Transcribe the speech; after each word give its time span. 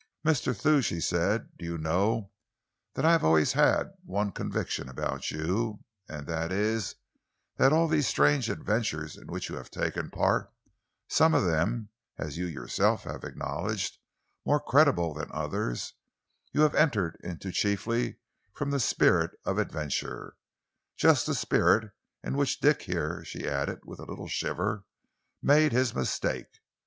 "Mr. 0.25 0.59
Thew," 0.59 0.81
she 0.81 0.99
said, 0.99 1.49
"do 1.59 1.63
you 1.63 1.77
know 1.77 2.31
that 2.95 3.05
I 3.05 3.11
have 3.11 3.23
always 3.23 3.53
had 3.53 3.91
one 4.03 4.31
conviction 4.31 4.89
about 4.89 5.29
you, 5.29 5.81
and 6.09 6.25
that 6.25 6.51
is 6.51 6.95
that 7.57 7.71
all 7.71 7.87
these 7.87 8.07
strange 8.07 8.49
adventures 8.49 9.15
in 9.15 9.27
which 9.27 9.47
you 9.47 9.57
have 9.57 9.69
taken 9.69 10.09
part 10.09 10.51
some 11.07 11.35
of 11.35 11.45
them, 11.45 11.89
as 12.17 12.35
you 12.35 12.47
yourself 12.47 13.03
have 13.03 13.23
acknowledged, 13.23 13.99
more 14.43 14.59
creditable 14.59 15.13
than 15.13 15.29
others 15.31 15.93
you 16.51 16.61
have 16.61 16.73
entered 16.73 17.19
into 17.23 17.51
chiefly 17.51 18.17
from 18.55 18.71
that 18.71 18.79
spirit 18.79 19.29
of 19.45 19.59
adventure, 19.59 20.35
just 20.97 21.27
the 21.27 21.35
spirit 21.35 21.91
in 22.23 22.35
which 22.35 22.59
Dick 22.59 22.81
here," 22.81 23.23
she 23.23 23.47
added 23.47 23.81
with 23.85 23.99
a 23.99 24.05
little 24.05 24.27
shiver, 24.27 24.83
"made 25.43 25.71
his 25.71 25.93
mistake. 25.93 26.59